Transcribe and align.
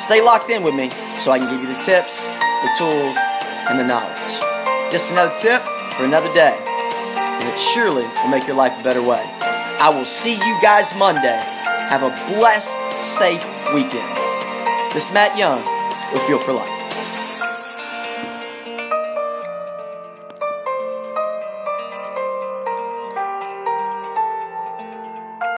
Stay 0.00 0.20
locked 0.20 0.50
in 0.50 0.62
with 0.62 0.74
me 0.74 0.90
so 1.18 1.30
I 1.30 1.38
can 1.38 1.48
give 1.50 1.60
you 1.60 1.68
the 1.68 1.82
tips, 1.84 2.24
the 2.24 2.70
tools, 2.76 3.16
and 3.70 3.78
the 3.78 3.84
knowledge. 3.84 4.32
Just 4.90 5.12
another 5.12 5.34
tip 5.38 5.62
for 5.94 6.04
another 6.04 6.32
day. 6.34 6.58
And 6.58 7.44
it 7.44 7.58
surely 7.58 8.02
will 8.02 8.28
make 8.28 8.46
your 8.46 8.56
life 8.56 8.78
a 8.80 8.82
better 8.82 9.02
way. 9.02 9.22
I 9.78 9.90
will 9.90 10.06
see 10.06 10.34
you 10.34 10.58
guys 10.60 10.94
Monday. 10.96 11.40
Have 11.90 12.02
a 12.02 12.10
blessed, 12.34 12.74
safe 13.02 13.44
weekend. 13.74 14.16
This 14.94 15.08
is 15.08 15.14
Matt 15.14 15.36
Young 15.38 15.62
with 16.12 16.22
Fuel 16.22 16.40
for 16.40 16.52
Life. 16.52 16.81